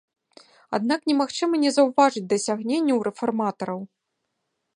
[0.77, 3.79] Аднак немагчыма не заўважыць дасягненняў рэфарматараў.